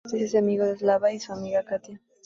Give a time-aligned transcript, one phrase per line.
[0.03, 2.01] Él acepta y se hace amigo de Slava y de su amiga, Katia.